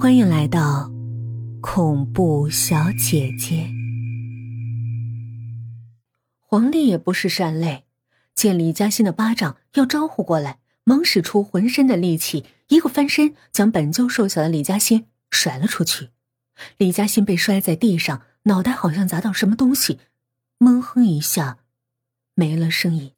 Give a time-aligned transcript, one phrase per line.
[0.00, 0.90] 欢迎来到
[1.60, 3.70] 恐怖小姐姐。
[6.38, 7.84] 黄丽也不是善类，
[8.34, 16.08] 见李嘉欣的巴掌要招呼过来，忙使出浑身的力气，一个翻身将本就瘦小的李嘉欣甩了出去。
[16.78, 19.98] 李嘉欣被摔在地上，脑袋好像砸到什么东西，
[20.56, 21.58] 闷哼一下，
[22.34, 23.12] 没了声音。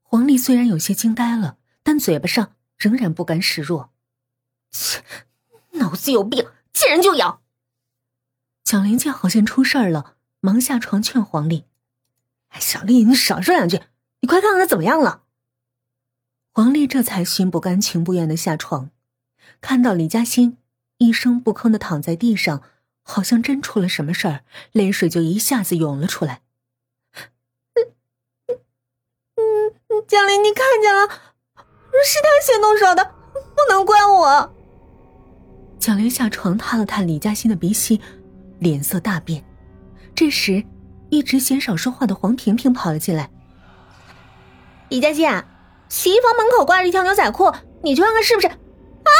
[0.00, 3.90] 黄丽虽然有些惊呆了，但嘴巴上仍然不甘示弱。
[4.70, 5.02] 切！
[5.74, 7.40] 脑子有病，见人就咬。
[8.64, 11.66] 蒋玲见好像出事儿了，忙下床劝黄丽
[12.48, 13.82] ：“哎，小丽，你少说两句，
[14.20, 15.22] 你快看看他怎么样了。”
[16.52, 18.90] 黄丽这才心不甘情不愿的下床，
[19.60, 20.58] 看到李嘉欣
[20.98, 22.62] 一声不吭的躺在地上，
[23.02, 26.42] 好像真出了什么事儿，泪水就一下子涌了出来。
[27.74, 28.56] 嗯
[29.88, 31.08] 嗯，蒋玲，你看见了，
[32.04, 34.53] 是他先动手的，不能怪我。
[35.84, 38.00] 蒋玲下床，探了探李嘉欣的鼻息，
[38.58, 39.44] 脸色大变。
[40.14, 40.64] 这时，
[41.10, 43.28] 一直嫌少说话的黄萍萍跑了进来
[44.88, 45.28] ：“李嘉欣，
[45.90, 49.12] 洗衣房门口挂着一条牛仔裤，你去看看是不是？”啊！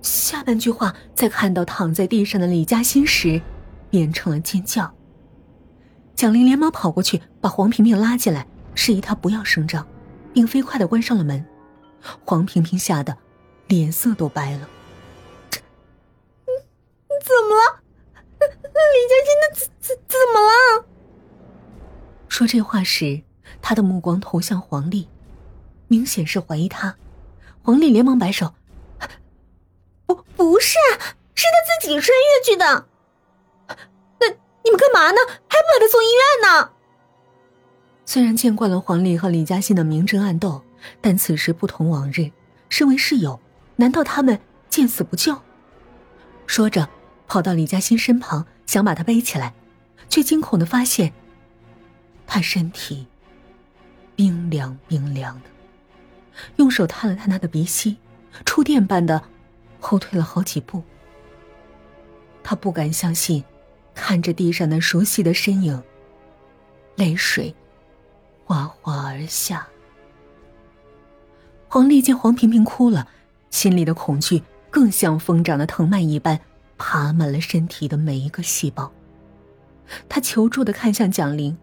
[0.00, 3.42] 下半句话在看到躺在地上的李嘉欣时，
[3.90, 4.94] 变成了尖叫。
[6.14, 8.46] 蒋玲连忙跑过去，把黄萍萍拉进来，
[8.76, 9.84] 示意她不要声张，
[10.32, 11.44] 并飞快的关上了门。
[12.24, 13.16] 黄萍萍吓得
[13.66, 14.68] 脸色都白了。
[17.24, 17.80] 怎么了，
[18.38, 19.26] 李嘉欣？
[19.40, 20.84] 那怎怎怎么了？
[22.28, 23.22] 说这话时，
[23.62, 25.08] 他的目光投向黄丽，
[25.88, 26.94] 明显是怀疑他。
[27.62, 28.52] 黄丽连忙摆手
[30.04, 30.76] ：“不，不是，
[31.34, 32.86] 是他自己摔下去的。
[34.20, 34.28] 那
[34.62, 35.16] 你们干嘛呢？
[35.26, 36.72] 还不把他送医院呢？”
[38.04, 40.62] 虽然见惯了黄丽和李嘉欣的明争暗斗，
[41.00, 42.30] 但此时不同往日。
[42.68, 43.40] 身为室友，
[43.76, 45.34] 难道他们见死不救？
[46.46, 46.86] 说着。
[47.34, 49.54] 跑到李嘉欣身旁，想把她背起来，
[50.08, 51.12] 却惊恐的发现，
[52.28, 53.08] 她身体
[54.14, 55.50] 冰凉冰凉的。
[56.54, 57.96] 用手探了探她的鼻息，
[58.46, 59.20] 触电般的
[59.80, 60.80] 后退了好几步。
[62.44, 63.42] 他不敢相信，
[63.96, 65.82] 看着地上那熟悉的身影，
[66.94, 67.52] 泪水
[68.44, 69.66] 哗哗而下。
[71.66, 73.08] 黄丽见黄萍萍哭了，
[73.50, 74.40] 心里的恐惧
[74.70, 76.40] 更像疯长的藤蔓一般。
[76.86, 78.92] 爬满了身体的每一个细胞，
[80.06, 81.56] 他求助的看向蒋玲：“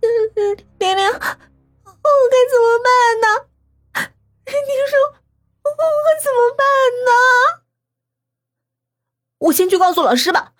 [0.00, 1.20] 玲玲，我
[2.32, 2.88] 该怎么办
[3.20, 3.26] 呢？
[4.46, 4.52] 你
[4.88, 5.20] 说
[5.62, 5.68] 我
[6.24, 6.64] 怎么办
[7.04, 7.12] 呢？”
[9.36, 10.54] 我先去告诉老师吧。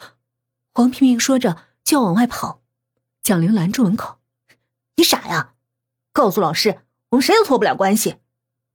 [0.75, 2.60] 黄萍萍说着就要往外跑，
[3.22, 4.19] 蒋玲拦住门口
[4.97, 5.54] ：“你傻呀？
[6.12, 8.19] 告诉老师，我们谁都脱不了关系。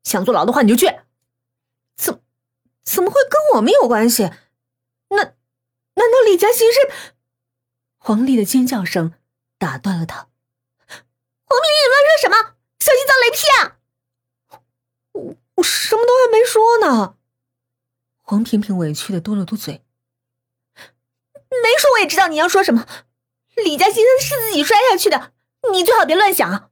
[0.04, 0.88] 想坐牢的话，你就去。”
[1.96, 2.20] 怎？
[2.84, 4.32] 怎么会跟我们有关系？
[5.10, 5.34] 那难
[5.96, 6.80] 道李嘉欣是？
[7.98, 9.14] 黄丽的尖叫声
[9.58, 10.30] 打断了他。
[11.46, 12.56] 黄萍萍乱说什么？
[12.80, 13.78] 小心遭雷劈啊！
[15.12, 17.18] 我我什么都还没说呢。
[18.22, 19.84] 黄萍萍委屈的嘟了嘟嘴。
[20.54, 22.88] 没说我也知道你要说什么。
[23.56, 25.34] 李嘉欣是自己摔下去的，
[25.74, 26.72] 你最好别乱想。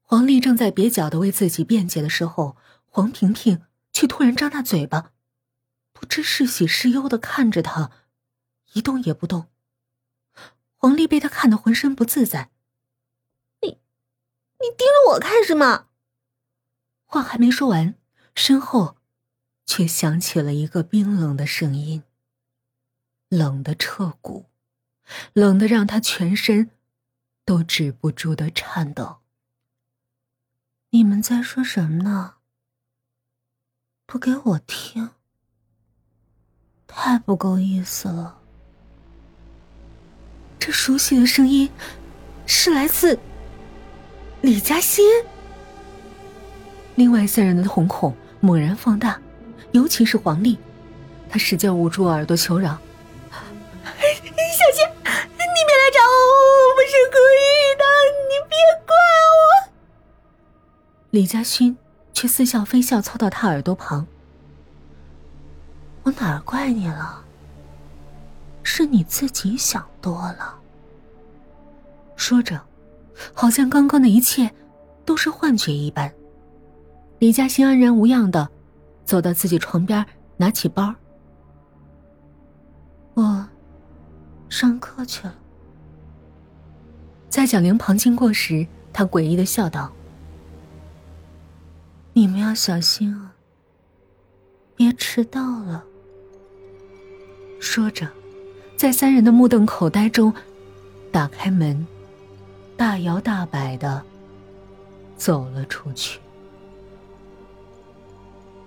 [0.00, 3.66] 黄丽正在蹩脚的为自己辩解的时候，黄萍萍。
[3.94, 5.12] 却突然张大嘴巴，
[6.02, 7.92] 不知是喜是忧的看着他，
[8.72, 9.46] 一动也不动。
[10.74, 12.50] 黄丽被他看得浑身不自在。
[13.60, 15.86] 你，你盯着我看什么？
[17.04, 17.94] 话还没说完，
[18.34, 18.96] 身后
[19.64, 22.02] 却响起了一个冰冷的声音，
[23.28, 24.46] 冷的彻骨，
[25.32, 26.72] 冷的让他全身
[27.44, 29.20] 都止不住的颤抖。
[30.90, 32.38] 你们在说什么呢？
[34.04, 35.10] 不给我听，
[36.94, 38.36] 太不够意思了。
[40.58, 41.68] 这熟悉的声音
[42.46, 43.18] 是来自
[44.40, 45.04] 李嘉欣。
[46.94, 49.20] 另外三人的瞳孔猛然放大，
[49.72, 50.58] 尤其是黄丽，
[51.28, 52.78] 她使劲捂住耳朵求饶
[53.82, 56.14] ：“小心，你别来找我，
[56.62, 57.42] 我不是故意
[57.76, 57.84] 的，
[58.28, 58.56] 你别
[58.86, 58.94] 怪
[59.32, 59.72] 我。”
[61.10, 61.76] 李嘉欣。
[62.14, 64.06] 却似笑非笑，凑到他耳朵旁。
[66.04, 67.24] 我哪儿怪你了？
[68.64, 70.58] 是你自己想多了。
[72.16, 72.60] 说着，
[73.34, 74.52] 好像刚刚的一切
[75.04, 76.12] 都是幻觉一般。
[77.18, 78.48] 李嘉欣安然无恙的
[79.04, 80.04] 走到自己床边，
[80.36, 80.94] 拿起包。
[83.14, 83.46] 我
[84.48, 85.34] 上课去了。
[87.28, 89.92] 在蒋玲旁经过时，他诡异的笑道。
[92.12, 93.34] 你们要小心啊！
[94.76, 95.84] 别迟到了。
[97.62, 98.08] 说着，
[98.76, 100.34] 在三人的目瞪口呆中，
[101.12, 101.86] 打开门，
[102.76, 104.02] 大摇大摆的
[105.16, 106.18] 走了出去。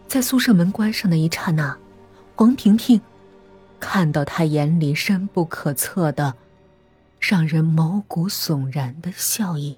[0.07, 1.77] 在宿舍门关上的一刹那，
[2.37, 3.01] 黄婷婷
[3.81, 6.35] 看到他眼里深不可测的、
[7.19, 9.77] 让人毛骨悚然的笑意，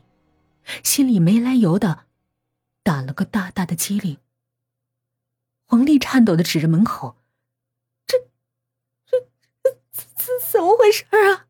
[0.84, 2.02] 心里没来由的
[2.84, 4.18] 打了个大大的激灵。
[5.66, 7.16] 黄丽颤抖的指着门口：“、
[10.16, 11.48] 怎、怎、么回事啊？”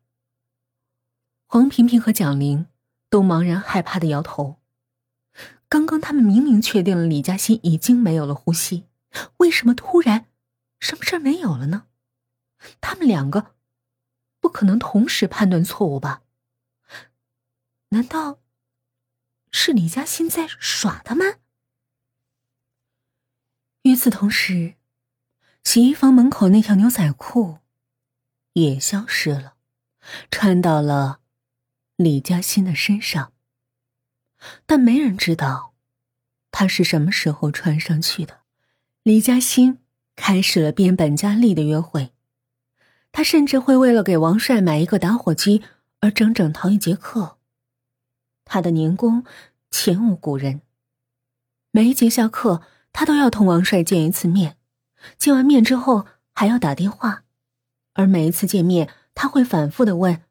[1.46, 2.66] 黄萍萍和蒋玲
[3.10, 4.56] 都茫然害怕的摇头。
[5.68, 8.86] 刚刚他们明明确定了李嘉欣已经没有了呼吸，
[9.38, 10.26] 为什么突然
[10.80, 11.86] 什么事儿没有了呢？
[12.80, 13.54] 他们两个
[14.40, 16.22] 不可能同时判断错误吧？
[17.90, 18.40] 难道
[19.50, 21.38] 是李嘉欣在耍他们？
[23.82, 24.74] 与此同时，
[25.64, 27.58] 洗衣房门口那条牛仔裤
[28.62, 29.54] 也消失了，
[30.30, 31.20] 穿到了
[31.96, 33.32] 李嘉欣的身上。
[34.66, 35.74] 但没人知道，
[36.50, 38.40] 他是什么时候穿上去的。
[39.02, 39.78] 李嘉欣
[40.16, 42.12] 开始了变本加厉的约会，
[43.10, 45.62] 他甚至会为了给王帅买一个打火机
[46.00, 47.38] 而整整逃一节课。
[48.44, 49.24] 他的年功
[49.70, 50.62] 前无古人，
[51.70, 52.62] 每一节下课，
[52.92, 54.56] 他都要同王帅见一次面，
[55.16, 57.24] 见完面之后还要打电话，
[57.98, 60.22] 而每一次见面，他会反复的问：“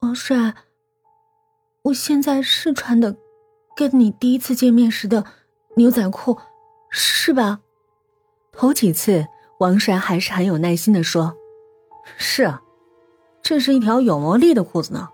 [0.00, 0.54] 王帅。”
[1.84, 3.16] 我现在是穿的，
[3.74, 5.24] 跟你第一次见面时的
[5.76, 6.38] 牛仔裤，
[6.90, 7.60] 是吧？
[8.52, 9.26] 头几次，
[9.60, 11.34] 王帅还是很有耐心的说
[12.18, 12.60] ：“是啊，
[13.40, 15.08] 这是一条有魔力的裤子呢，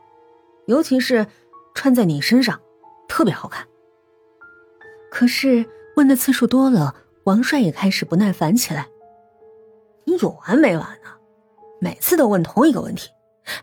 [0.66, 1.28] 尤其是
[1.76, 2.61] 穿在你身上，
[3.06, 3.69] 特别好看。”
[5.12, 5.64] 可是
[5.94, 8.88] 问的次数多了，王帅也开始不耐烦起来
[10.05, 11.11] ：“你有完没完呢？
[11.81, 13.11] 每次都问同一个问题，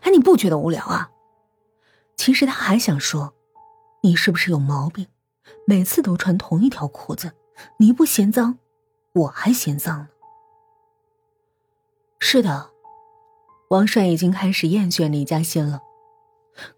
[0.02, 1.10] 哎，你不觉得无聊啊？”
[2.16, 3.34] 其实他还想说
[4.02, 5.06] ：“你是不是有毛病？
[5.66, 7.32] 每次都穿同一条裤子，
[7.78, 8.58] 你不嫌脏，
[9.12, 10.08] 我还嫌脏呢。”
[12.20, 12.70] 是的，
[13.70, 15.80] 王帅已经开始厌倦李嘉欣了。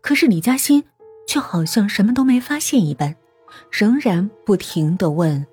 [0.01, 0.85] 可是李嘉欣
[1.27, 3.17] 却好像什么都没发现一般，
[3.71, 5.47] 仍然不停的问，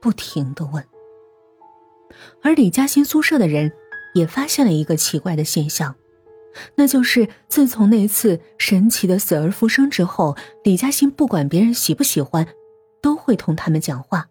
[0.00, 0.86] 不停的问。
[2.42, 3.72] 而李嘉欣宿舍的人
[4.14, 5.94] 也发现了一个奇怪的现象。
[6.76, 12.46] 那就是自从那次神奇的死而复生之后，李嘉欣不管别人喜不喜欢，
[13.02, 14.28] 都会同他们讲话。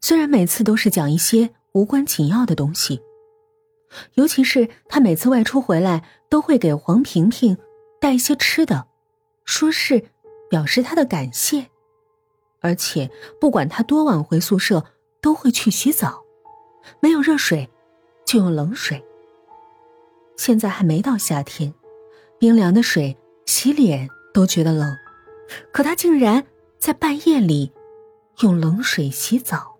[0.00, 3.00] 虽然每次都是讲一些无关紧要的东西，
[4.14, 7.56] 尤其是他每次外出回来都会给黄萍萍
[8.00, 8.86] 带一些吃的，
[9.44, 10.04] 说是
[10.48, 11.66] 表示他的感谢。
[12.60, 13.10] 而且
[13.40, 14.84] 不管他多晚回宿舍，
[15.20, 16.22] 都会去洗澡，
[17.00, 17.68] 没有热水，
[18.24, 19.04] 就用冷水。
[20.36, 21.74] 现在还没到夏天，
[22.38, 23.16] 冰凉的水
[23.46, 24.96] 洗脸都觉得冷，
[25.72, 26.46] 可他竟然
[26.78, 27.72] 在半夜里
[28.40, 29.76] 用冷水洗澡，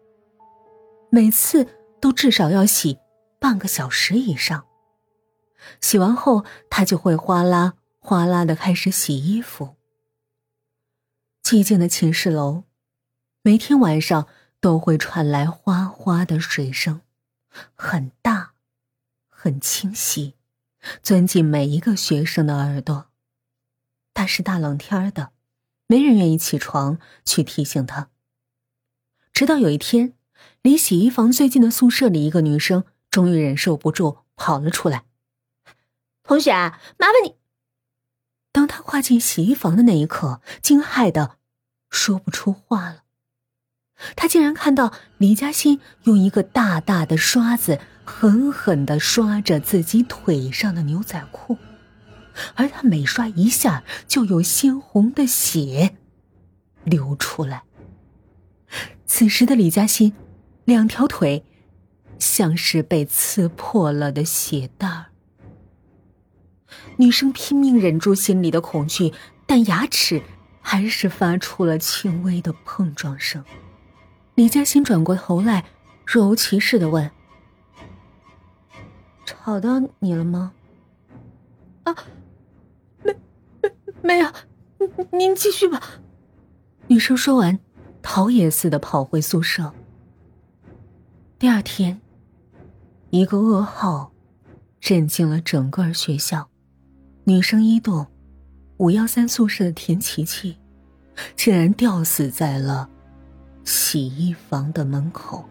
[1.08, 1.67] 每次
[2.00, 2.99] 都至少要洗
[3.38, 4.67] 半个小时以上。
[5.81, 9.76] 洗完后，他就会哗啦哗啦的开始洗衣服。
[11.43, 12.64] 寂静的寝室楼，
[13.43, 14.26] 每天晚上
[14.60, 17.00] 都会传来哗哗的水声，
[17.75, 18.52] 很大，
[19.28, 20.35] 很清晰。
[21.02, 23.11] 钻进每一个学生的耳朵，
[24.14, 25.32] 但是大冷天的，
[25.87, 28.08] 没人愿意起床去提醒他。
[29.32, 30.14] 直到有一天，
[30.62, 35.04] 离洗衣房最近的宿舍里，一个女生终于忍受不住，跑了出来
[36.25, 37.37] ：“同学，麻烦你。”
[38.52, 41.37] 当他跨进洗衣房的那一刻，惊骇的
[41.90, 43.04] 说不出话了。
[44.16, 47.78] 他竟然看到李嘉欣用一个大大的刷子。
[48.12, 51.57] 狠狠的刷着自己腿上的牛仔裤，
[52.57, 55.95] 而他每刷一下，就有鲜红的血
[56.83, 57.62] 流出来。
[59.07, 60.12] 此时的李嘉欣，
[60.64, 61.45] 两条腿
[62.19, 65.07] 像是被刺破了的血袋儿。
[66.97, 69.14] 女生拼命忍住心里的恐惧，
[69.47, 70.21] 但牙齿
[70.61, 73.45] 还是发出了轻微的碰撞声。
[74.40, 75.66] 李嘉欣转过头来，
[76.06, 77.11] 若无其事的问。
[79.26, 80.54] 吵到你了吗？
[81.82, 81.94] 啊，
[83.04, 83.14] 没
[83.61, 83.70] 没
[84.00, 84.32] 没有，
[84.78, 85.82] 您您继续吧。
[86.87, 87.59] 女生说完，
[88.00, 89.75] 逃也似的跑回宿舍。
[91.38, 92.00] 第二天，
[93.11, 94.11] 一个噩耗
[94.80, 96.49] 震惊了整个学校。
[97.25, 98.06] 女生一栋
[98.78, 100.56] 五幺三宿舍的田琪琪，
[101.37, 102.88] 竟然吊死在了
[103.64, 105.49] 洗衣房的门口。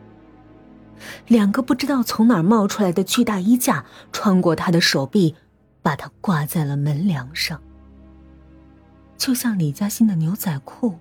[1.28, 5.36] 两个不知道从哪儿冒出来的巨大衣架穿过他的手臂，
[5.82, 7.62] 把他挂在了门梁上，
[9.18, 11.00] 就像李嘉欣的牛仔裤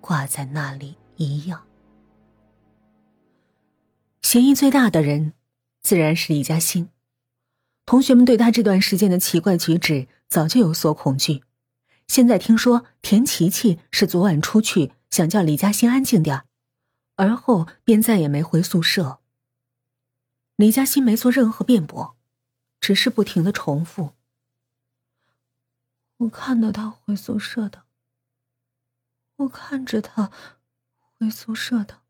[0.00, 1.62] 挂在那里一样。
[4.22, 5.34] 嫌疑最大的人，
[5.82, 6.88] 自然是李嘉欣。
[7.84, 11.44] 同学们对他这段时间的奇怪举止早就有所恐惧，
[12.08, 16.44] 现在听说田琪琪是昨晚出去想叫李嘉欣安静点
[17.16, 19.20] 而后便再也没回宿舍。
[20.56, 22.16] 李嘉欣没做任何辩驳，
[22.80, 24.14] 只是不停的重复
[26.18, 27.84] ：“我看到他回宿舍的，
[29.36, 30.30] 我看着他
[30.98, 32.02] 回宿舍的。”